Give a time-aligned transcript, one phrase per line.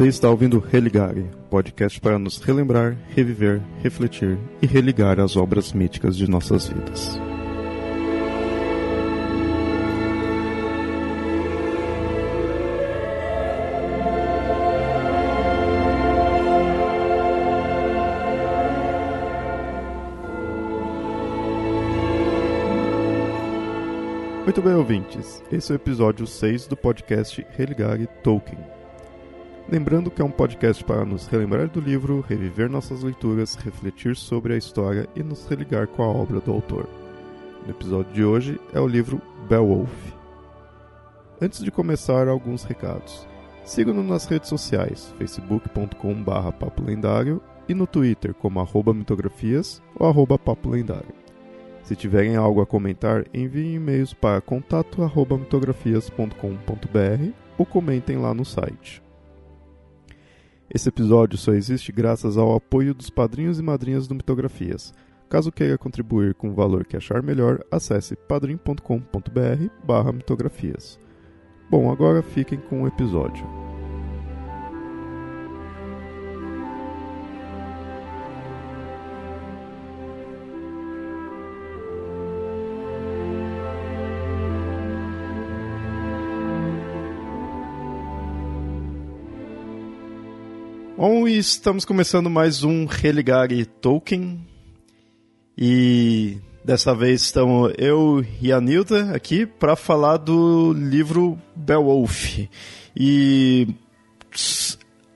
[0.00, 6.16] Você está ouvindo Religare, podcast para nos relembrar, reviver, refletir e religar as obras míticas
[6.16, 7.20] de nossas vidas.
[24.44, 25.42] Muito bem, ouvintes.
[25.52, 28.79] Esse é o episódio 6 do podcast Religare Tolkien.
[29.70, 34.54] Lembrando que é um podcast para nos relembrar do livro, reviver nossas leituras, refletir sobre
[34.54, 36.88] a história e nos religar com a obra do autor.
[37.64, 39.92] No episódio de hoje é o livro Beowulf.
[41.40, 43.24] Antes de começar, alguns recados.
[43.64, 51.14] Siga-nos nas redes sociais, facebook.com.br papolendário e no Twitter como arroba mitografias ou arroba papolendário.
[51.84, 59.00] Se tiverem algo a comentar, enviem e-mails para contato@mitografias.com.br ou comentem lá no site.
[60.72, 64.94] Esse episódio só existe graças ao apoio dos padrinhos e madrinhas do Mitografias.
[65.28, 71.00] Caso queira contribuir com o valor que achar melhor, acesse padrim.com.br/mitografias.
[71.68, 73.69] Bom, agora fiquem com o episódio.
[91.00, 94.46] Bom, e estamos começando mais um Religare Tolkien.
[95.56, 102.40] E dessa vez estamos eu e a Nilda aqui para falar do livro Beowulf.
[102.94, 103.66] E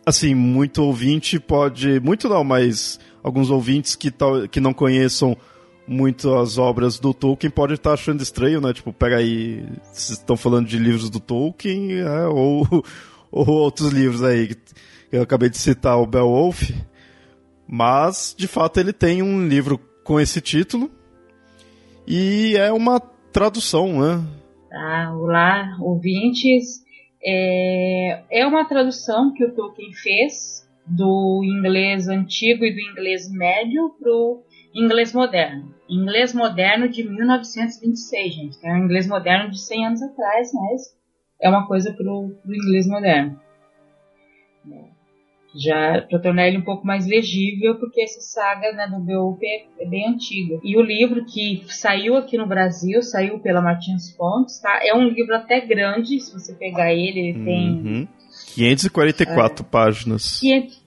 [0.06, 5.36] assim, muito ouvinte pode, muito não, mas alguns ouvintes que, tal, que não conheçam
[5.86, 8.72] muito as obras do Tolkien podem estar achando estranho, né?
[8.72, 9.62] Tipo, peraí,
[9.92, 12.66] vocês estão falando de livros do Tolkien é, ou,
[13.30, 14.48] ou outros livros aí
[15.14, 16.70] eu acabei de citar o Beowulf,
[17.68, 20.90] mas de fato ele tem um livro com esse título
[22.04, 22.98] e é uma
[23.32, 24.24] tradução, né?
[24.72, 26.82] Ah, olá, ouvintes.
[27.24, 33.94] É, é uma tradução que o Tolkien fez do inglês antigo e do inglês médio
[34.00, 34.42] para o
[34.74, 35.72] inglês moderno.
[35.88, 38.58] Inglês moderno de 1926, gente.
[38.64, 40.98] É um inglês moderno de 100 anos atrás, mas
[41.40, 43.40] é uma coisa para o inglês moderno
[45.54, 49.64] já para tornar ele um pouco mais legível, porque essa saga né, do Beowulf é,
[49.80, 50.58] é, bem antiga.
[50.62, 54.80] E o livro que saiu aqui no Brasil, saiu pela Martins Fontes, tá?
[54.82, 57.44] É um livro até grande, se você pegar ele, ele uhum.
[57.44, 58.08] tem
[58.54, 60.40] 544 é, páginas.
[60.40, 60.84] 500,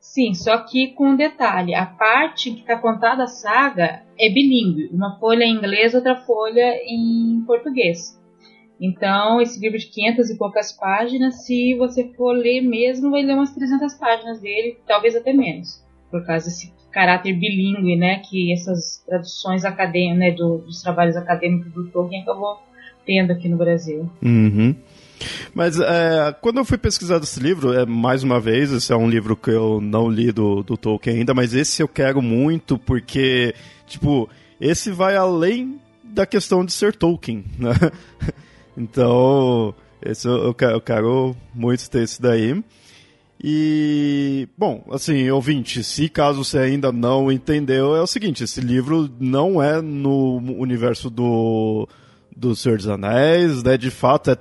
[0.00, 4.90] sim, só que com um detalhe, a parte que está contada a saga é bilíngue,
[4.92, 8.18] uma folha em inglês, outra folha em português.
[8.80, 13.34] Então, esse livro de 500 e poucas páginas, se você for ler mesmo, vai ler
[13.34, 19.02] umas 300 páginas dele, talvez até menos, por causa desse caráter bilíngue, né, que essas
[19.06, 22.58] traduções acadêmicas, né, do, dos trabalhos acadêmicos do Tolkien acabou
[23.04, 24.08] tendo aqui no Brasil.
[24.22, 24.74] Uhum.
[25.54, 29.08] Mas é, quando eu fui pesquisar esse livro, é, mais uma vez, esse é um
[29.08, 33.54] livro que eu não li do, do Tolkien ainda, mas esse eu quero muito porque,
[33.86, 34.28] tipo,
[34.60, 37.72] esse vai além da questão de ser Tolkien, né?
[38.78, 42.62] Então, esse eu, eu quero muito ter esse daí.
[43.42, 49.10] E, bom, assim, ouvinte, se caso você ainda não entendeu, é o seguinte: esse livro
[49.18, 51.88] não é no universo do,
[52.34, 53.76] do Senhor dos Anéis, né?
[53.76, 54.38] De fato, é,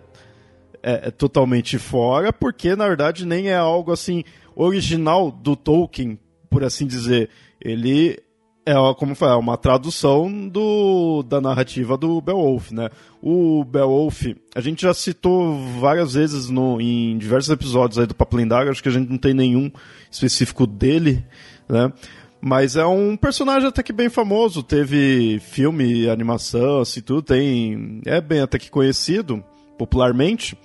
[0.83, 4.23] é, é totalmente fora, porque na verdade nem é algo assim
[4.55, 6.19] original do Tolkien,
[6.49, 7.29] por assim dizer.
[7.59, 8.19] Ele
[8.67, 12.89] é, como foi, é uma tradução do, da narrativa do Beowulf, né?
[13.21, 18.35] O Beowulf, a gente já citou várias vezes no, em diversos episódios aí do Papo
[18.35, 19.71] Lendário, acho que a gente não tem nenhum
[20.11, 21.23] específico dele,
[21.69, 21.93] né?
[22.41, 28.19] Mas é um personagem até que bem famoso, teve filme, animação, assim tudo, tem, é
[28.19, 29.41] bem até que conhecido
[29.77, 30.57] popularmente,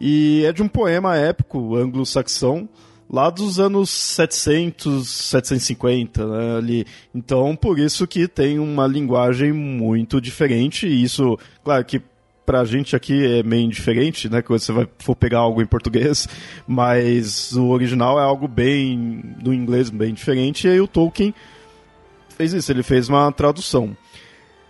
[0.00, 2.66] e é de um poema épico anglo-saxão,
[3.12, 6.86] lá dos anos 700, 750, né, ali.
[7.14, 12.00] Então, por isso que tem uma linguagem muito diferente, e isso, claro que
[12.46, 16.26] pra gente aqui é meio indiferente, né, quando você vai for pegar algo em português,
[16.66, 21.34] mas o original é algo bem, do inglês bem diferente, e aí o Tolkien
[22.30, 23.94] fez isso, ele fez uma tradução.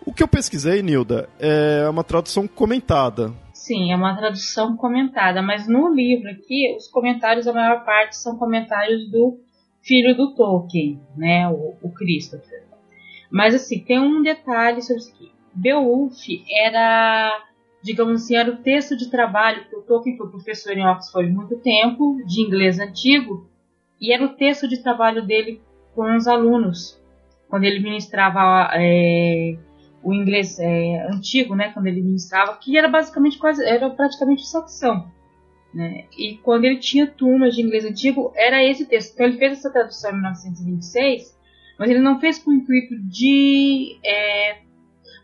[0.05, 3.33] O que eu pesquisei, Nilda, é uma tradução comentada.
[3.63, 8.37] Sim, é uma tradução comentada, mas no livro aqui, os comentários, a maior parte são
[8.37, 9.39] comentários do
[9.81, 12.65] filho do Tolkien, né, o, o Christopher.
[13.31, 15.31] Mas assim, tem um detalhe sobre isso aqui.
[15.55, 17.41] Beowulf era
[17.85, 21.57] digamos assim, era o texto de trabalho, que o Tolkien foi professor em Oxford muito
[21.59, 23.49] tempo, de inglês antigo,
[24.01, 25.61] e era o texto de trabalho dele
[25.95, 27.01] com os alunos,
[27.49, 29.57] quando ele ministrava é,
[30.03, 35.11] o inglês é, antigo, né, quando ele ministrava, que era basicamente quase, era praticamente satisfação.
[35.73, 36.05] Né?
[36.19, 39.15] E quando ele tinha turmas de inglês antigo, era esse texto.
[39.15, 41.39] Então ele fez essa tradução em 1926,
[41.79, 44.59] mas ele não fez com o intuito de, é,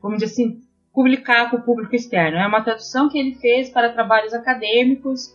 [0.03, 2.39] vamos dizer assim, publicar para o público externo.
[2.39, 5.33] É uma tradução que ele fez para trabalhos acadêmicos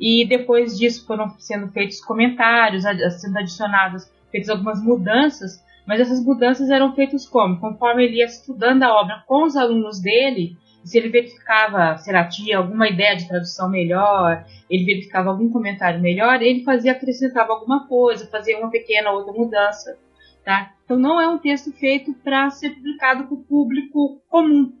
[0.00, 2.84] e depois disso foram sendo feitos comentários,
[3.20, 7.60] sendo adicionadas, feitas algumas mudanças, mas essas mudanças eram feitas como?
[7.60, 12.24] Conforme ele ia estudando a obra com os alunos dele, se ele verificava, sei lá,
[12.24, 17.86] tinha alguma ideia de tradução melhor, ele verificava algum comentário melhor, ele fazia, acrescentava alguma
[17.86, 19.96] coisa, fazia uma pequena outra mudança,
[20.44, 20.72] tá?
[20.84, 24.72] Então não é um texto feito para ser publicado para o público comum,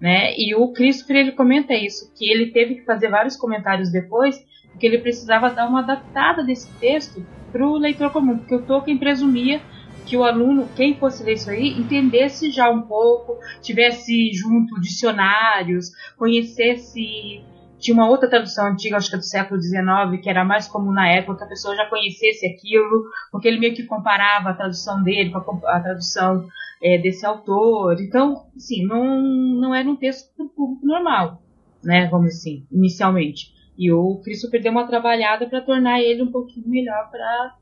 [0.00, 0.34] né?
[0.36, 4.86] E o Christopher ele comenta isso, que ele teve que fazer vários comentários depois, porque
[4.86, 9.60] ele precisava dar uma adaptada desse texto para o leitor comum, porque o Tolkien presumia
[10.06, 15.90] que o aluno, quem fosse ler isso aí, entendesse já um pouco, tivesse junto dicionários,
[16.16, 17.42] conhecesse.
[17.78, 20.92] Tinha uma outra tradução antiga, acho que é do século XIX, que era mais comum
[20.92, 25.02] na época, que a pessoa já conhecesse aquilo, porque ele meio que comparava a tradução
[25.02, 26.46] dele com a, tradução
[26.80, 28.00] é, desse autor.
[28.00, 31.42] Então, sim, não, não era um texto para o público normal,
[31.82, 32.06] né?
[32.08, 33.52] Vamos assim, inicialmente.
[33.76, 37.56] E o Cristo perdeu uma trabalhada para tornar ele um pouquinho melhor para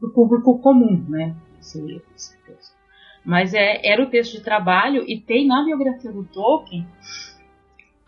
[0.00, 1.34] o público comum, né?
[1.66, 2.74] Esse, esse texto.
[3.24, 6.86] Mas é, era o texto de trabalho e tem na biografia do Tolkien,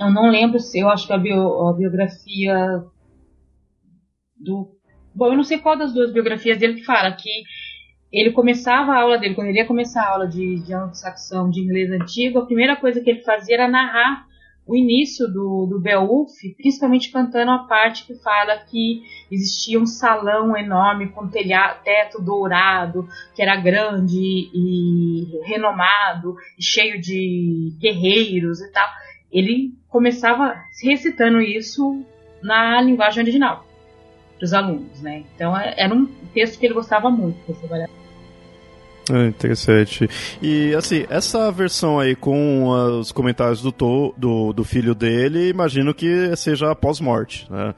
[0.00, 2.84] eu não lembro se eu acho que a, bio, a biografia
[4.36, 4.68] do.
[5.12, 7.42] Bom, eu não sei qual das duas biografias dele que fala que
[8.12, 11.60] ele começava a aula dele, quando ele ia começar a aula de, de anglo-saxão, de
[11.60, 14.27] inglês antigo, a primeira coisa que ele fazia era narrar
[14.68, 20.54] o início do, do Beowulf, principalmente cantando a parte que fala que existia um salão
[20.54, 28.70] enorme com telhado, teto dourado, que era grande e renomado, e cheio de guerreiros e
[28.70, 28.86] tal.
[29.32, 30.54] Ele começava
[30.84, 32.04] recitando isso
[32.42, 33.64] na linguagem original
[34.36, 35.24] para os alunos, né?
[35.34, 37.88] Então é, era um texto que ele gostava muito de trabalhar.
[39.10, 40.08] É interessante.
[40.42, 42.68] E assim, essa versão aí com
[43.00, 47.74] os comentários do, to, do, do filho dele, imagino que seja pós-morte, né?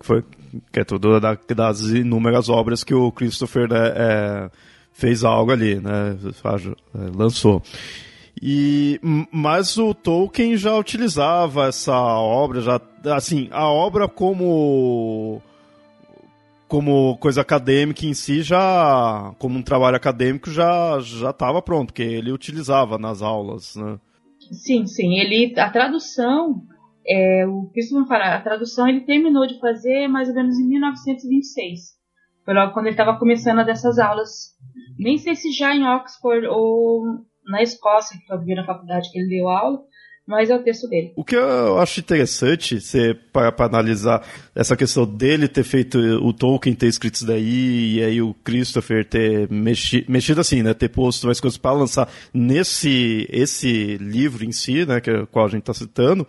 [0.00, 0.24] Foi,
[0.72, 4.50] que é tudo da, das inúmeras obras que o Christopher né, é,
[4.92, 6.16] fez algo ali, né?
[6.24, 7.62] É, lançou.
[8.40, 8.98] E,
[9.30, 12.80] mas o Tolkien já utilizava essa obra, já,
[13.14, 15.42] assim, a obra como
[16.70, 22.02] como coisa acadêmica em si, já como um trabalho acadêmico, já já estava pronto, porque
[22.02, 23.98] ele utilizava nas aulas, né?
[24.52, 25.18] Sim, sim.
[25.18, 26.62] Ele, a tradução,
[27.04, 31.80] é, o Christopher falar, a tradução ele terminou de fazer mais ou menos em 1926.
[32.44, 34.54] Foi logo quando ele estava começando dessas aulas.
[34.96, 37.02] Nem sei se já em Oxford ou
[37.46, 39.82] na Escócia, que foi a primeira faculdade que ele deu aula,
[40.30, 41.12] mas é o texto dele.
[41.16, 44.24] O que eu acho interessante, você para analisar
[44.54, 49.04] essa questão dele ter feito o Tolkien ter escrito isso daí e aí o Christopher
[49.04, 54.52] ter mexi, mexido assim, né, ter posto mais coisas para lançar nesse esse livro em
[54.52, 56.24] si, né, que é qual a gente está citando,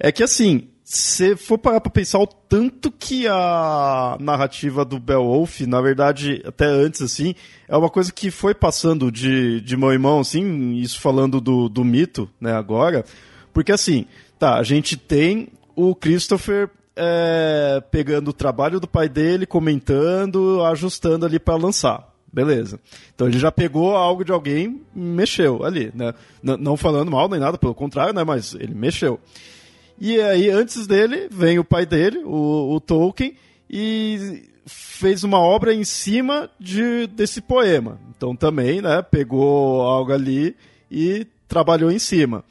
[0.00, 5.60] é que assim se for parar pra pensar o tanto que a narrativa do Beowulf,
[5.60, 7.32] na verdade, até antes, assim,
[7.68, 11.68] é uma coisa que foi passando de, de mão em mão, assim, isso falando do,
[11.68, 13.04] do mito, né, agora,
[13.52, 14.04] porque assim,
[14.36, 21.24] tá, a gente tem o Christopher é, pegando o trabalho do pai dele, comentando, ajustando
[21.24, 22.10] ali para lançar.
[22.32, 22.80] Beleza.
[23.14, 26.14] Então ele já pegou algo de alguém, mexeu ali, né?
[26.42, 28.22] N não falando mal nem nada, pelo contrário, né?
[28.24, 29.20] Mas ele mexeu.
[30.00, 33.34] E aí, antes dele, vem o pai dele, o, o Tolkien,
[33.68, 37.98] e fez uma obra em cima de, desse poema.
[38.16, 40.56] Então também, né, pegou algo ali
[40.90, 42.44] e trabalhou em cima.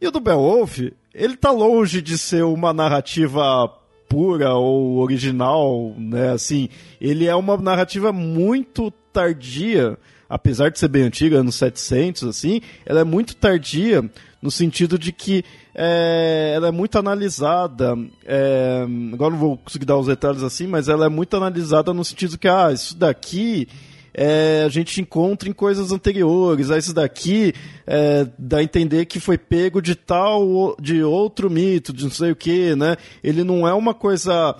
[0.00, 0.78] E o do Beowulf,
[1.14, 3.68] ele tá longe de ser uma narrativa
[4.08, 6.68] pura ou original, né, assim,
[7.00, 9.98] ele é uma narrativa muito tardia,
[10.28, 14.08] apesar de ser bem antiga, anos 700, assim, ela é muito tardia
[14.40, 17.96] no sentido de que é, ela é muito analisada.
[18.24, 22.04] É, agora não vou conseguir dar os detalhes assim, mas ela é muito analisada no
[22.04, 23.68] sentido que, ah, isso daqui.
[24.18, 26.70] É, a gente encontra em coisas anteriores.
[26.70, 27.52] Ah, isso daqui
[27.86, 32.30] é, dá a entender que foi pego de tal, de outro mito, de não sei
[32.30, 32.96] o que, né?
[33.22, 34.56] Ele não é uma coisa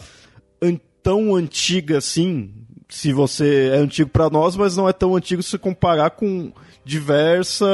[0.61, 2.50] an tão antiga assim,
[2.88, 6.52] se você é antigo para nós, mas não é tão antigo se comparar com
[6.84, 7.68] diversas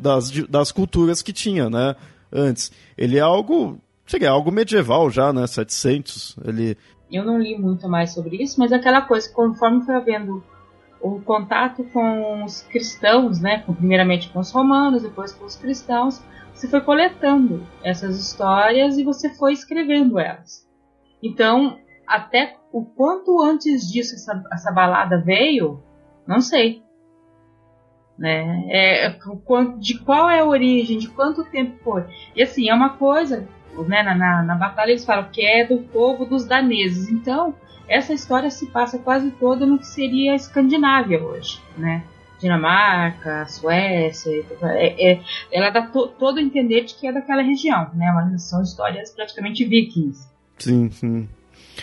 [0.00, 1.94] das, das culturas que tinha, né?
[2.32, 2.72] antes.
[2.96, 5.46] Ele é algo, cheguei, é algo medieval já, né?
[5.46, 6.36] 700.
[6.44, 6.76] Ele
[7.10, 10.42] eu não li muito mais sobre isso, mas aquela coisa, conforme foi havendo
[11.00, 16.20] o contato com os cristãos, né, primeiramente com os romanos, depois com os cristãos,
[16.52, 20.66] você foi coletando essas histórias e você foi escrevendo elas.
[21.22, 25.82] Então, até o quanto antes disso essa, essa balada veio,
[26.26, 26.82] não sei.
[28.18, 28.64] Né?
[28.68, 29.18] É, é
[29.78, 32.04] de qual é a origem, de quanto tempo foi.
[32.34, 33.46] E assim, é uma coisa,
[33.86, 37.08] né, na, na, na batalha eles falam que é do povo dos daneses.
[37.08, 37.54] Então,
[37.88, 42.02] essa história se passa quase toda no que seria a Escandinávia hoje, né?
[42.38, 45.20] Dinamarca, Suécia, é, é,
[45.50, 48.12] ela dá to, todo entender de que é daquela região, né?
[48.12, 50.28] Mas são histórias praticamente vikings.
[50.58, 51.28] Sim, sim.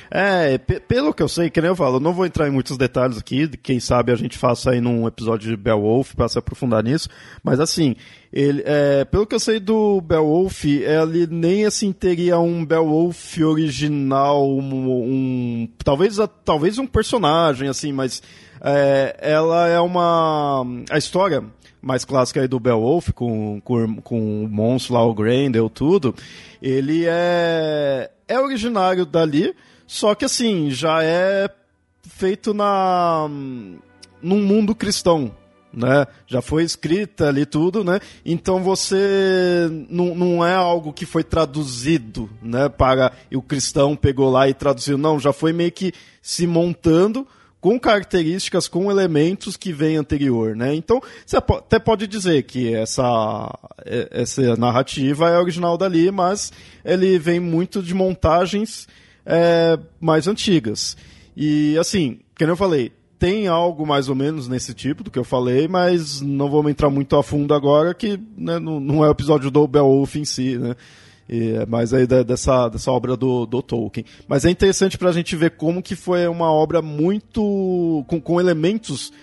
[0.10, 2.78] É, pelo que eu sei, que nem eu falo, eu não vou entrar em muitos
[2.78, 6.84] detalhes aqui, quem sabe a gente faça aí num episódio de Beowulf para se aprofundar
[6.84, 7.10] nisso,
[7.44, 7.96] mas assim,
[8.32, 14.50] ele, é, pelo que eu sei do Beowulf, ele nem assim teria um Beowulf original,
[14.50, 18.22] um, um talvez, talvez um personagem assim, mas
[18.62, 21.44] é, ela é uma a história
[21.84, 26.16] mais clássica aí do Beowulf, com, com, com o monstro lá, o Grendel, tudo,
[26.62, 29.54] ele é, é originário dali,
[29.88, 31.50] só que assim, já é
[32.08, 33.28] feito na
[34.22, 35.32] num mundo cristão,
[35.74, 36.06] né?
[36.28, 38.00] Já foi escrita ali tudo, né?
[38.26, 42.70] Então você não, não é algo que foi traduzido, né?
[42.70, 47.28] Para o cristão pegou lá e traduziu, não, já foi meio que se montando
[47.60, 50.76] com características, com elementos que vem anterior, né?
[50.76, 53.58] Então, você até pode dizer que essa,
[54.12, 56.52] essa narrativa é original dali, mas
[56.84, 58.86] ele vem muito de montagens
[59.26, 60.98] é, mais antigas.
[61.36, 65.24] E, assim, como eu falei, tem algo mais ou menos nesse tipo do que eu
[65.24, 69.12] falei, mas não vamos entrar muito a fundo agora, que né, não, não, é o
[69.12, 70.76] episódio do Beowulf em si, né?
[71.30, 74.06] É mais aí dessa, dessa obra do, do Tolkien.
[74.28, 78.04] Mas é interessante para a gente ver como que foi uma obra muito...
[78.08, 79.14] com, com elementos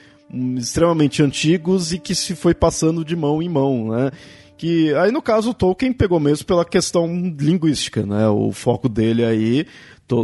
[0.56, 4.10] extremamente antigos e que se foi passando de mão em mão, né?
[4.60, 7.06] Que aí no caso o Tolkien pegou mesmo pela questão
[7.40, 8.28] linguística, né?
[8.28, 9.64] O foco dele aí,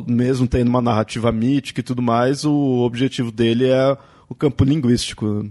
[0.06, 3.96] mesmo tendo uma narrativa mítica e tudo mais, o objetivo dele é
[4.28, 5.48] o campo linguístico.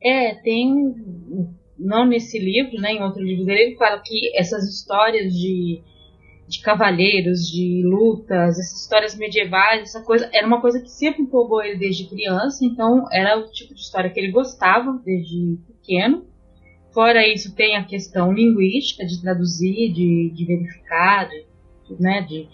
[0.00, 0.94] É, tem
[1.76, 5.82] não nesse livro, né, em outro livro dele, ele fala que essas histórias de,
[6.46, 11.60] de cavalheiros, de lutas, essas histórias medievais, essa coisa, era uma coisa que sempre empolgou
[11.60, 16.29] ele desde criança, então era o tipo de história que ele gostava desde pequeno.
[16.92, 21.44] Fora isso, tem a questão linguística, de traduzir, de, de verificar, de,
[22.00, 22.48] né, de,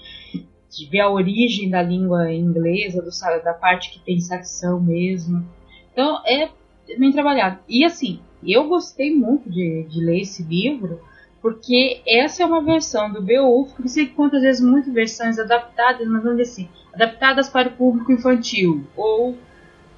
[0.70, 3.10] de ver a origem da língua inglesa, do,
[3.42, 5.46] da parte que tem saxão mesmo.
[5.92, 6.50] Então, é
[6.98, 7.60] bem trabalhado.
[7.68, 11.00] E assim, eu gostei muito de, de ler esse livro,
[11.40, 16.22] porque essa é uma versão do Beowulf, que encontra às vezes muitas versões adaptadas, mas
[16.22, 19.36] vamos dizer assim, adaptadas para o público infantil, ou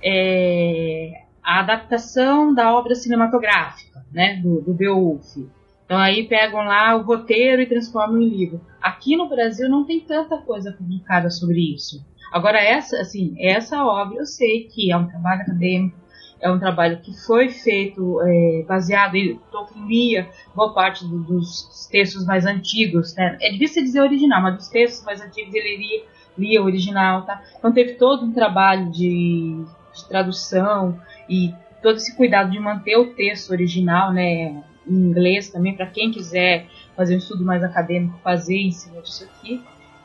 [0.03, 5.35] é, a adaptação da obra cinematográfica, né, do, do Beowulf.
[5.83, 8.61] Então aí pegam lá o roteiro e transformam em livro.
[8.83, 12.05] Aqui no Brasil não tem tanta coisa publicada sobre isso.
[12.31, 15.97] Agora essa, assim, essa obra eu sei que é um trabalho acadêmico,
[16.39, 21.89] é um trabalho que foi feito é, baseado em Tolkien lia boa parte do, dos
[21.91, 23.39] textos mais antigos, né?
[23.41, 26.05] É difícil dizer original, mas dos textos mais antigos ele lia,
[26.37, 27.43] lia original, tá?
[27.59, 29.65] Então teve todo um trabalho de,
[29.99, 34.63] de tradução e todo esse cuidado de manter o texto original, né?
[34.87, 39.25] Em inglês também, para quem quiser fazer um estudo mais acadêmico, fazer em cima disso
[39.25, 39.63] aqui.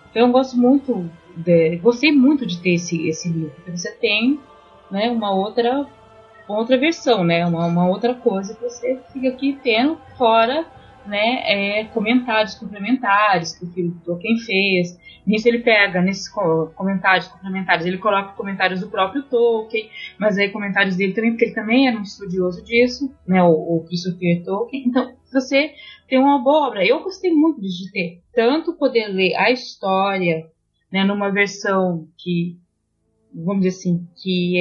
[0.10, 4.40] Então eu gosto muito, de, gostei muito de ter esse, esse livro, porque você tem
[4.92, 5.88] né, uma outra
[6.48, 7.46] outra versão, né?
[7.46, 10.66] Uma, uma outra coisa que você fica aqui tendo fora
[11.08, 14.98] né, é, comentários complementares que o Tolkien fez.
[15.26, 16.30] Nisso ele pega, nesses
[16.76, 21.56] comentários complementares, ele coloca comentários do próprio Tolkien, mas aí comentários dele também, porque ele
[21.56, 24.84] também era um estudioso disso, né, o, o Christopher Tolkien.
[24.88, 25.74] Então, você
[26.08, 26.86] tem uma boa obra.
[26.86, 30.46] Eu gostei muito de ter tanto poder ler a história,
[30.92, 32.58] né, numa versão que
[33.34, 34.60] vamos dizer assim, que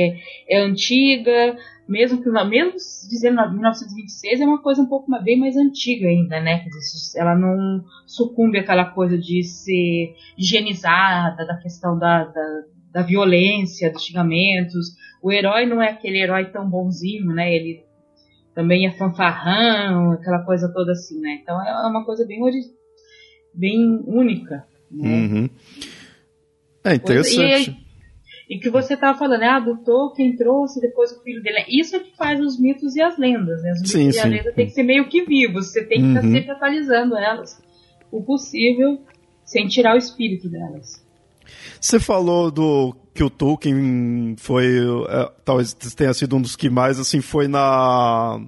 [0.49, 1.57] é, é antiga,
[1.93, 2.73] mesmo que mesmo
[3.09, 6.65] dizendo 1926 é uma coisa um pouco bem mais antiga ainda, né?
[7.15, 14.03] Ela não sucumbe àquela coisa de ser higienizada, da questão da, da, da violência, dos
[14.03, 14.97] xingamentos.
[15.23, 17.55] O herói não é aquele herói tão bonzinho, né?
[17.55, 17.85] Ele
[18.55, 21.41] também é fanfarrão, aquela coisa toda assim, né?
[21.43, 22.41] Então é uma coisa bem
[23.55, 24.67] bem única.
[24.91, 25.09] Né?
[25.09, 25.51] Uhum.
[26.85, 27.71] É interessante.
[27.71, 27.82] E,
[28.55, 31.65] E que você estava falando, ah, do Tolkien trouxe depois o filho dele.
[31.69, 33.73] Isso é que faz os mitos e as lendas, né?
[33.73, 34.29] Os mitos Sim, e sim.
[34.29, 36.33] lenda tem que ser meio que vivos, você tem que estar Uhum.
[36.33, 37.59] sempre atualizando elas.
[38.11, 39.01] O possível,
[39.45, 41.03] sem tirar o espírito delas.
[41.81, 44.67] Você falou do que o Tolkien foi,
[45.09, 48.41] é, talvez tenha sido um dos que mais assim foi na,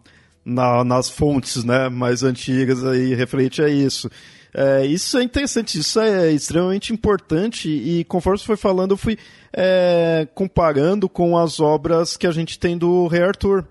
[0.44, 4.10] na- nas fontes, né, mais antigas aí referente a isso.
[4.56, 9.18] É, isso é interessante, isso é extremamente importante e conforme você foi falando, eu fui
[9.52, 13.66] é, comparando com as obras que a gente tem do Rei Arthur.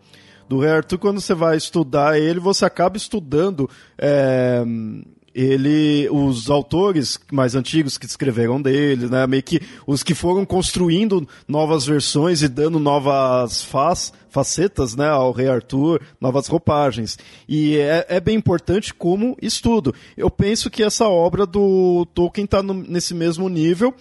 [0.50, 4.62] Do Rei Arthur, quando você vai estudar ele, você acaba estudando é,
[5.34, 11.28] ele, os autores mais antigos que escreveram dele, né, meio que os que foram construindo
[11.48, 17.18] novas versões e dando novas faz, facetas, né, ao Rei Arthur, novas roupagens.
[17.48, 19.94] E é, é bem importante como estudo.
[20.16, 23.94] Eu penso que essa obra do Tolkien está nesse mesmo nível,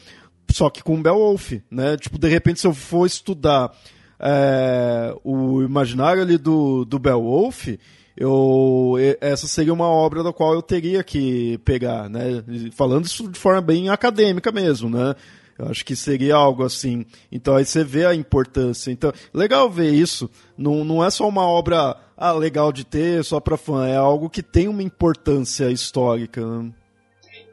[0.51, 1.97] só que com Beowulf, né?
[1.97, 3.73] Tipo, de repente, se eu for estudar
[4.21, 7.69] é, o imaginário ali do, do Beowulf,
[8.17, 12.45] eu, essa seria uma obra da qual eu teria que pegar, né?
[12.73, 15.15] Falando isso de forma bem acadêmica mesmo, né?
[15.59, 17.07] Eu acho que seria algo assim.
[17.31, 18.91] Então aí você vê a importância.
[18.91, 20.31] Então, legal ver isso.
[20.57, 23.87] Não, não é só uma obra ah, legal de ter, só para fã.
[23.87, 26.45] É algo que tem uma importância histórica.
[26.45, 26.73] Né?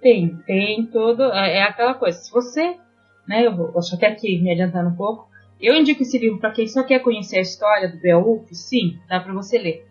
[0.02, 1.24] Tem, tem todo.
[1.24, 2.18] É é aquela coisa.
[2.18, 2.78] Se você.
[3.28, 5.30] Né, eu, vou, eu só quero aqui me adiantando um pouco.
[5.62, 8.48] Eu indico esse livro para quem só quer conhecer a história do Beowulf.
[8.52, 9.89] Sim, dá para você ler.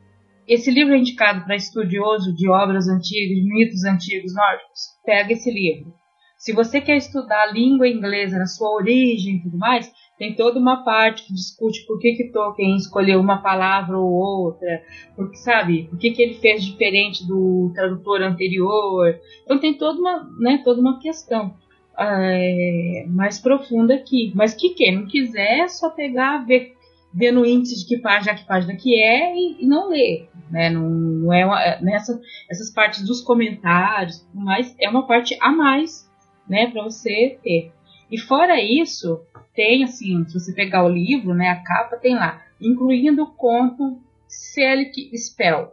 [0.49, 4.81] Esse livro é indicado para estudioso de obras antigas, de mitos antigos nórdicos.
[5.05, 5.93] Pega esse livro.
[6.39, 10.59] Se você quer estudar a língua inglesa na sua origem e tudo mais, tem toda
[10.59, 14.83] uma parte que discute por que, que Tolkien escolheu uma palavra ou outra,
[15.15, 19.19] porque sabe, por que, que ele fez diferente do tradutor anterior.
[19.45, 21.55] Então tem toda uma, né, toda uma questão
[21.99, 24.33] é, mais profunda aqui.
[24.35, 26.73] Mas que quem não quiser é só pegar, ver,
[27.19, 30.29] ver no índice de que página, que página que é e, e não ler.
[30.49, 30.71] Né?
[30.71, 36.09] Não, não é uma, nessa, essas partes dos comentários, mas é uma parte a mais
[36.49, 37.73] né, para você ter.
[38.09, 39.21] E fora isso,
[39.53, 44.01] tem assim, se você pegar o livro, né, a capa tem lá, incluindo o conto
[44.29, 45.73] Selic Spell,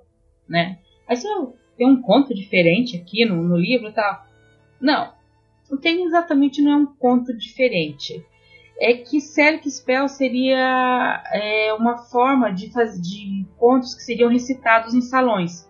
[0.50, 0.80] né?
[1.08, 1.28] Aí você
[1.78, 4.26] tem um conto diferente aqui no, no livro, tá?
[4.82, 5.14] Não,
[5.70, 8.26] não tem exatamente não é um conto diferente.
[8.80, 14.94] É que Selic Spell seria é, uma forma de fazer de contos que seriam recitados
[14.94, 15.70] em salões.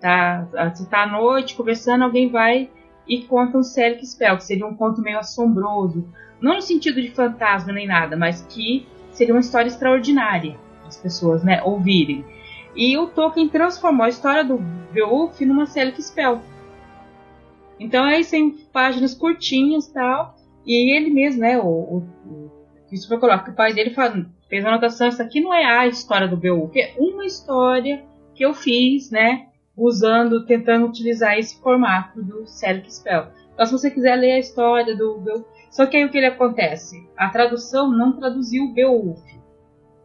[0.00, 0.46] Tá?
[0.74, 2.70] Você tá à noite conversando, alguém vai
[3.08, 6.06] e conta um Selic Spell, que seria um conto meio assombroso.
[6.40, 11.42] Não no sentido de fantasma nem nada, mas que seria uma história extraordinária as pessoas
[11.42, 12.24] né, ouvirem.
[12.74, 14.58] E o Tolkien transformou a história do
[14.92, 16.40] Beowulf numa Selic Spell.
[17.78, 20.35] Então aí tem páginas curtinhas tal.
[20.66, 22.50] E ele mesmo, né, o, o, o
[22.88, 25.86] Christopher coloca que o pai dele fala, fez uma anotação, isso aqui não é a
[25.86, 32.22] história do Beowulf, é uma história que eu fiz, né, usando, tentando utilizar esse formato
[32.22, 33.28] do Selic Spell.
[33.54, 36.26] Então se você quiser ler a história do Beowulf, só que aí o que ele
[36.26, 37.08] acontece?
[37.16, 39.22] A tradução não traduziu o Beowulf,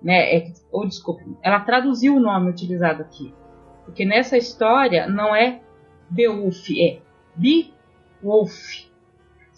[0.02, 3.34] né, é, ou desculpa, ela traduziu o nome utilizado aqui.
[3.86, 5.60] Porque nessa história não é
[6.10, 7.00] Beowulf, é
[7.36, 8.91] Beowulf.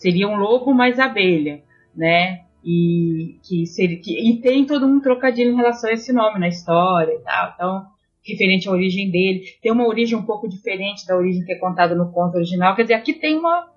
[0.04, 1.63] Seria um lobo mais abelha,
[1.96, 2.42] né?
[2.62, 6.50] E, que seria, que, e tem todo um trocadilho em relação a esse nome na
[6.50, 7.54] história e tal.
[7.54, 7.86] Então,
[8.22, 9.46] referente à origem dele.
[9.62, 12.76] Tem uma origem um pouco diferente da origem que é contada no conto original.
[12.76, 13.70] Quer dizer, aqui tem uma,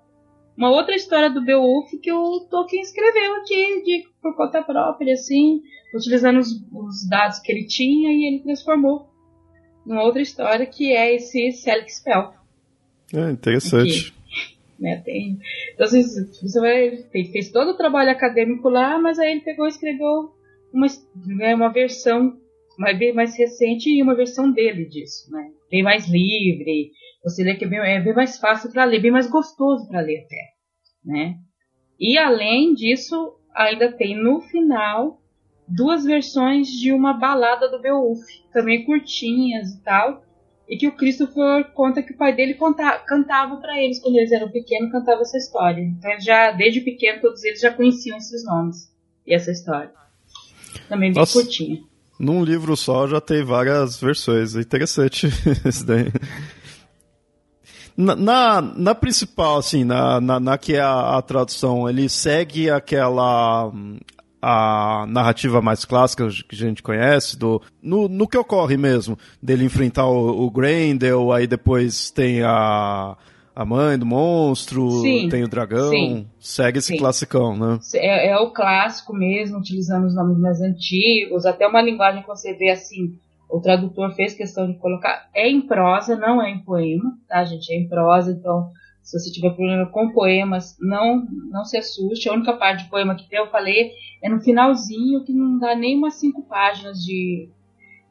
[0.57, 5.61] uma outra história do Beowulf que o Tolkien escreveu aqui de, por conta própria, assim,
[5.95, 9.07] utilizando os, os dados que ele tinha e ele transformou
[9.85, 12.33] numa outra história que é esse Selic Spell.
[13.13, 14.16] É interessante.
[14.79, 15.39] Né, tem,
[15.73, 19.65] então assim, você vai, fez, fez todo o trabalho acadêmico lá, mas aí ele pegou
[19.65, 20.31] e escreveu
[20.71, 20.85] uma,
[21.35, 22.37] né, uma versão
[22.77, 25.49] mais, bem mais recente e uma versão dele disso, né?
[25.71, 26.91] Bem mais livre,
[27.23, 30.01] você lê que é bem, é bem mais fácil para ler, bem mais gostoso para
[30.01, 30.43] ler até,
[31.03, 31.35] né?
[31.99, 35.19] E além disso, ainda tem no final
[35.67, 38.21] duas versões de uma balada do Beowulf,
[38.53, 40.23] também curtinhas e tal,
[40.67, 44.31] e que o Christopher conta que o pai dele conta, cantava para eles quando eles
[44.31, 45.81] eram pequenos, cantava essa história.
[45.81, 48.91] Então ele já desde pequeno todos eles já conheciam esses nomes
[49.25, 49.91] e essa história.
[50.89, 51.41] Também bem Nossa.
[51.41, 51.81] curtinha.
[52.19, 54.55] Num livro só já tem várias versões.
[54.55, 55.27] É interessante
[55.65, 56.11] isso daí.
[57.95, 62.69] Na, na, na principal, assim, na, na, na que é a, a tradução, ele segue
[62.69, 63.97] aquela hum,
[64.41, 69.65] a narrativa mais clássica que a gente conhece, do, no, no que ocorre mesmo, dele
[69.65, 73.17] enfrentar o, o Grendel, aí depois tem a,
[73.55, 76.97] a mãe do monstro, sim, tem o dragão, sim, segue esse sim.
[76.97, 77.79] classicão, né?
[77.95, 82.53] É, é, o clássico mesmo, utilizando os nomes mais antigos, até uma linguagem que você
[82.53, 83.15] vê assim,
[83.49, 87.73] o tradutor fez questão de colocar, é em prosa, não é em poema, tá gente,
[87.73, 88.69] é em prosa, então
[89.07, 93.15] se você tiver problema com poemas, não não se assuste, a única parte de poema
[93.15, 93.91] que eu falei
[94.21, 97.49] é no finalzinho, que não dá nem umas cinco páginas de,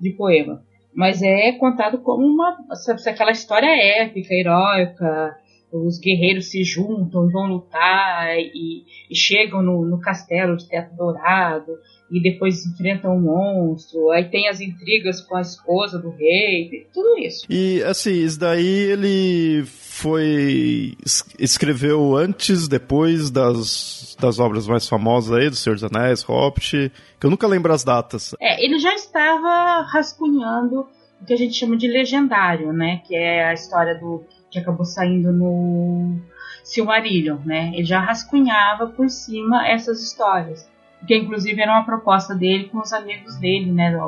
[0.00, 0.64] de poema
[0.96, 3.68] mas é contado como uma sabe, aquela história
[4.00, 5.36] épica, heróica,
[5.70, 11.72] os guerreiros se juntam, vão lutar e, e chegam no, no, castelo de teto dourado
[12.10, 14.10] e depois enfrentam um monstro.
[14.10, 17.44] Aí tem as intrigas com a esposa do rei, tudo isso.
[17.50, 19.64] E assim, isso daí ele
[19.96, 20.94] foi
[21.38, 27.26] escreveu antes, depois das, das obras mais famosas aí, do Senhor dos Anéis, Hobbit, que
[27.26, 28.34] eu nunca lembro as datas.
[28.38, 30.86] É, ele já estava rascunhando
[31.20, 33.00] o que a gente chama de legendário, né?
[33.06, 36.18] Que é a história do que acabou saindo no
[36.62, 37.70] Silmarillion, né?
[37.72, 40.70] Ele já rascunhava por cima essas histórias,
[41.06, 43.98] que inclusive era uma proposta dele com os amigos dele, né?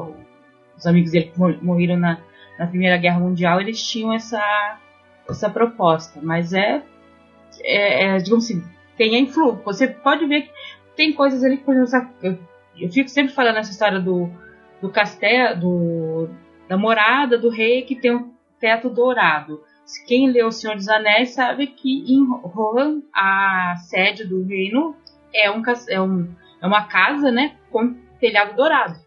[0.77, 2.19] Os amigos dele que morreram na,
[2.59, 4.79] na Primeira Guerra Mundial, eles tinham essa
[5.29, 6.83] essa proposta, mas é,
[7.61, 8.65] é, é digamos assim,
[8.97, 9.63] tem a influência.
[9.65, 10.51] Você pode ver que
[10.97, 12.39] tem coisas ali que, por exemplo, eu,
[12.79, 14.29] eu fico sempre falando essa história do,
[14.81, 16.29] do castelo, do,
[16.69, 19.63] da morada do rei que tem um teto dourado.
[20.07, 24.95] Quem leu O Senhor dos Anéis sabe que em Rohan, a sede do reino
[25.33, 26.29] é, um, é, um,
[26.61, 28.99] é uma casa né, com telhado dourado.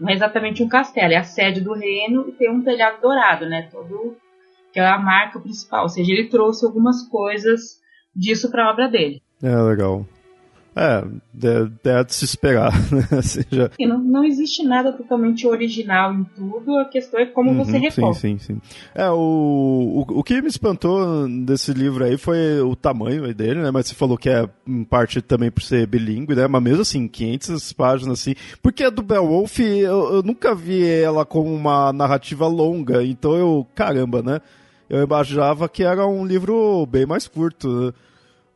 [0.00, 3.46] Não é exatamente um castelo, é a sede do reino e tem um telhado dourado,
[3.46, 3.68] né?
[3.70, 4.16] Todo,
[4.76, 5.84] que é a marca principal.
[5.84, 7.80] Ou seja, ele trouxe algumas coisas
[8.14, 9.22] disso para a obra dele.
[9.42, 10.04] É, legal.
[10.76, 11.02] É,
[11.88, 13.22] é de se esperar, né?
[13.22, 13.70] Seja...
[13.80, 18.12] Não, não existe nada totalmente original em tudo, a questão é como uhum, você recorre.
[18.12, 18.60] Sim, sim, sim.
[18.94, 19.16] É, o,
[20.06, 23.70] o, o que me espantou desse livro aí foi o tamanho dele, né?
[23.70, 26.46] Mas você falou que é em parte também por ser bilíngue, né?
[26.46, 28.34] Mas mesmo assim, 500 páginas assim.
[28.62, 33.66] Porque a do Beowulf, eu, eu nunca vi ela como uma narrativa longa, então eu,
[33.74, 34.42] caramba, né?
[34.88, 37.92] Eu imaginava que era um livro bem mais curto, né?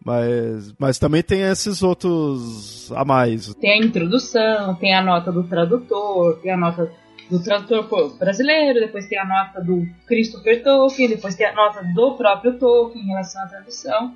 [0.02, 3.54] Mas, mas também tem esses outros a mais.
[3.54, 6.90] Tem a introdução, tem a nota do tradutor, tem a nota
[7.30, 12.16] do tradutor brasileiro, depois tem a nota do Christopher Tolkien, depois tem a nota do
[12.16, 14.14] próprio Tolkien em relação à tradução.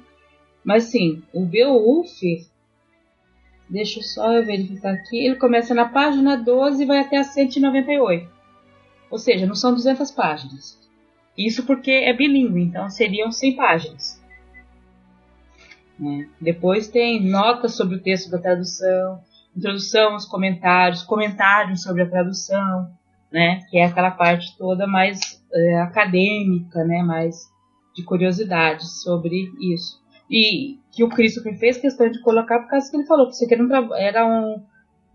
[0.64, 2.18] Mas sim, o Beowulf,
[3.68, 8.26] deixa eu só verificar aqui, ele começa na página 12 e vai até a 198.
[9.10, 10.83] Ou seja, não são 200 páginas.
[11.36, 14.24] Isso porque é bilíngue, então seriam 100 páginas.
[15.98, 16.28] Né?
[16.40, 19.20] Depois tem notas sobre o texto da tradução,
[19.56, 22.88] introdução aos comentários, comentários sobre a tradução,
[23.32, 23.60] né?
[23.68, 27.02] que é aquela parte toda mais é, acadêmica, né?
[27.02, 27.36] mais
[27.94, 30.02] de curiosidades sobre isso.
[30.30, 33.44] E que o Christopher fez questão de colocar por causa que ele falou que isso
[33.44, 33.54] aqui
[33.98, 34.64] era um.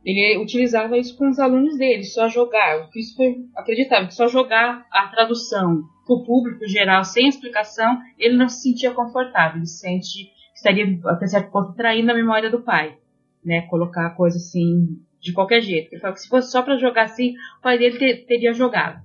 [0.06, 2.86] Ele utilizava isso com os alunos dele, só jogar.
[2.86, 5.84] O Christopher acreditava que só jogar a tradução
[6.16, 11.28] o público geral sem explicação, ele não se sentia confortável, ele se sente estaria até
[11.28, 12.98] certo ponto traindo a memória do pai,
[13.44, 13.62] né?
[13.64, 15.92] Colocar a coisa assim de qualquer jeito.
[15.92, 19.02] Ele falou que se fosse só para jogar assim, o pai dele ter, teria jogado.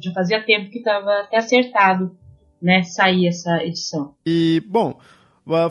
[0.00, 2.16] Já fazia tempo que estava até acertado,
[2.60, 2.82] né?
[2.82, 4.14] Sair essa edição.
[4.26, 4.98] E bom,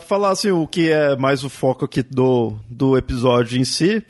[0.00, 4.04] falar assim o que é mais o foco aqui do, do episódio em si.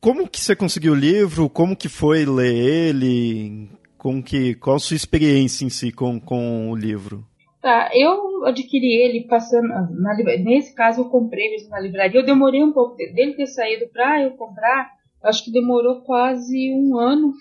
[0.00, 1.48] Como que você conseguiu o livro?
[1.48, 3.70] Como que foi ler ele?
[4.02, 7.24] Como que, qual a sua experiência em si com, com o livro?
[7.60, 9.68] Tá, eu adquiri ele passando.
[9.68, 12.18] Na, nesse caso, eu comprei mesmo na livraria.
[12.18, 14.90] Eu demorei um pouco dele ter saído para eu comprar.
[15.22, 17.32] Acho que demorou quase um ano.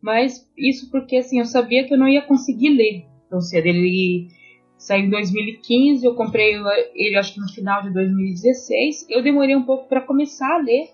[0.00, 3.66] Mas isso porque assim, eu sabia que eu não ia conseguir ler tão cedo.
[3.66, 4.28] Ele
[4.76, 6.54] saiu em 2015, eu comprei
[6.94, 9.06] ele acho que no final de 2016.
[9.10, 10.90] Eu demorei um pouco para começar a ler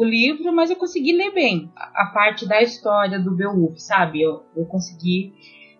[0.00, 4.22] o livro, mas eu consegui ler bem a, a parte da história do Beowulf, sabe?
[4.22, 5.32] Eu, eu consegui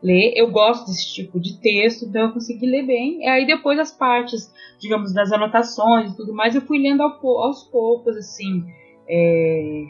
[0.02, 0.32] ler.
[0.36, 3.22] Eu gosto desse tipo de texto, então eu consegui ler bem.
[3.22, 7.64] E aí depois as partes, digamos, das anotações e tudo mais, eu fui lendo aos
[7.64, 8.64] poucos, assim.
[9.12, 9.84] É,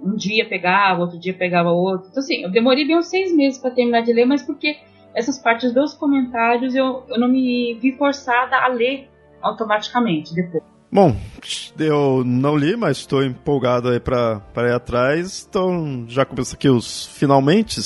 [0.00, 2.08] um dia pegava, outro dia pegava outro.
[2.08, 4.76] Então, assim, eu demorei bem uns seis meses para terminar de ler, mas porque
[5.14, 9.08] essas partes dos comentários eu, eu não me vi forçada a ler
[9.42, 10.62] automaticamente depois.
[10.92, 11.16] Bom,
[11.78, 15.46] eu não li, mas estou empolgado aí para ir atrás.
[15.48, 17.80] Então, já começa aqui os finalmente.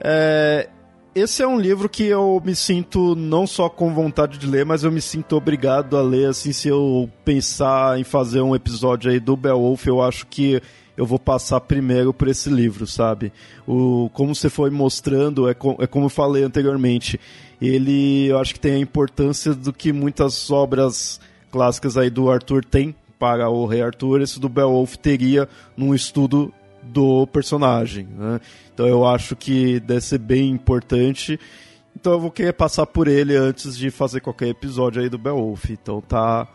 [0.00, 0.68] É,
[1.12, 4.84] esse é um livro que eu me sinto não só com vontade de ler, mas
[4.84, 9.18] eu me sinto obrigado a ler, assim, se eu pensar em fazer um episódio aí
[9.18, 10.62] do Beowulf, eu acho que
[10.96, 13.32] eu vou passar primeiro por esse livro, sabe?
[13.66, 17.18] O, como você foi mostrando, é, com, é como eu falei anteriormente,
[17.60, 21.18] ele, eu acho que tem a importância do que muitas obras
[21.50, 26.52] clássicas aí do Arthur tem para o Rei Arthur, esse do Beowulf teria num estudo
[26.82, 28.08] do personagem.
[28.16, 28.40] Né?
[28.72, 31.38] Então eu acho que deve ser bem importante.
[31.94, 35.68] Então eu vou querer passar por ele antes de fazer qualquer episódio aí do Beowulf.
[35.68, 36.48] Então tá,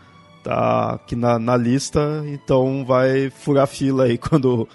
[0.44, 4.68] tá aqui na, na lista, então vai furar fila aí quando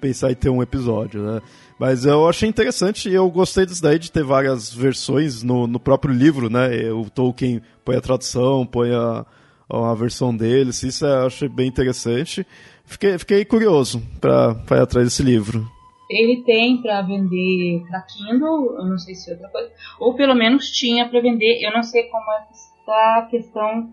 [0.00, 1.40] pensar em ter um episódio, né?
[1.78, 5.80] Mas eu achei interessante e eu gostei disso daí de ter várias versões no, no
[5.80, 6.90] próprio livro, né?
[6.92, 9.26] O Tolkien põe a tradução, põe a,
[9.68, 12.46] a versão deles, isso eu achei bem interessante.
[12.84, 15.66] Fiquei, fiquei curioso para ir atrás desse livro.
[16.08, 20.34] Ele tem para vender para Kindle, eu não sei se é outra coisa, ou pelo
[20.34, 23.90] menos tinha para vender, eu não sei como é que está a questão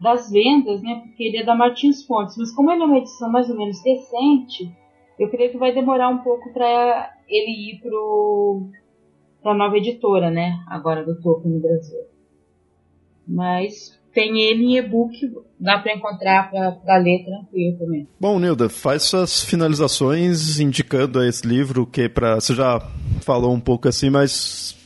[0.00, 1.00] das vendas, né?
[1.04, 3.82] Porque ele é da Martins Fontes, mas como ele é uma edição mais ou menos
[3.84, 4.68] recente,
[5.18, 8.68] eu creio que vai demorar um pouco para ele ir pro
[9.44, 10.58] nova editora, né?
[10.66, 12.00] Agora do Tolkien no Brasil.
[13.26, 15.16] Mas tem ele em e-book,
[15.58, 18.08] dá para encontrar para ler tranquilo também.
[18.20, 22.80] Bom, Nilda, faz suas finalizações indicando esse livro, que para você já
[23.22, 24.76] falou um pouco assim, mas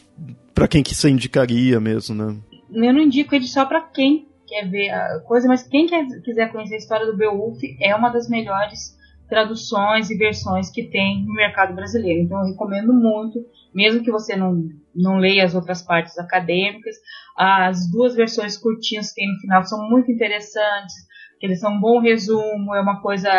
[0.54, 2.36] para quem que você indicaria mesmo, né?
[2.72, 6.50] Eu não indico ele só para quem quer ver a coisa, mas quem quer, quiser
[6.52, 8.96] conhecer a história do Beowulf é uma das melhores
[9.28, 12.22] traduções e versões que tem no mercado brasileiro.
[12.22, 13.38] Então eu recomendo muito,
[13.74, 16.96] mesmo que você não, não leia as outras partes acadêmicas,
[17.36, 20.94] as duas versões curtinhas que tem no final são muito interessantes,
[21.42, 23.30] eles são um bom resumo, é uma coisa,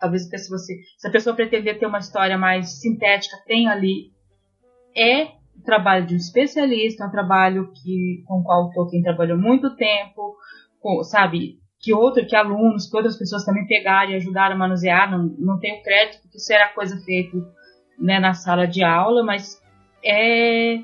[0.00, 4.12] talvez se você, se a pessoa pretender ter uma história mais sintética, tem ali.
[4.96, 5.24] É
[5.56, 9.38] o trabalho de um especialista, é um trabalho que, com o qual o Tolkien trabalhou
[9.38, 10.36] muito tempo,
[10.80, 15.10] com, sabe, que outro, que alunos, que outras pessoas também pegaram e ajudaram a manusear,
[15.10, 17.36] não, não tenho crédito, porque isso era coisa feita
[17.98, 19.60] né, na sala de aula, mas
[20.02, 20.78] é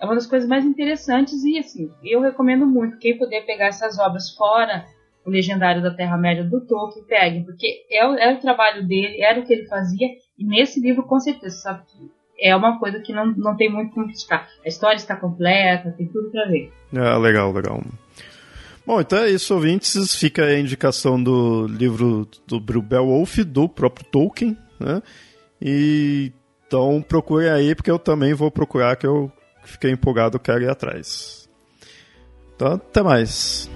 [0.00, 3.98] é uma das coisas mais interessantes e assim, eu recomendo muito quem puder pegar essas
[3.98, 4.86] obras fora
[5.24, 9.44] o Legendário da Terra-média do Tolkien, peguem, porque é, é, o trabalho dele, era o
[9.44, 10.08] que ele fazia,
[10.38, 12.10] e nesse livro com certeza, sabe que
[12.42, 14.48] é uma coisa que não, não tem muito como criticar.
[14.64, 16.72] A história está completa, tem tudo para ver.
[16.94, 17.82] É, legal, legal.
[18.86, 20.14] Bom, então é isso, ouvintes.
[20.14, 25.02] Fica a indicação do livro do Beowulf, do próprio Tolkien, né?
[25.60, 26.32] E
[26.66, 29.30] então procure aí, porque eu também vou procurar, que eu
[29.64, 31.48] fiquei empolgado, quero ir atrás.
[32.54, 33.68] Então, até mais.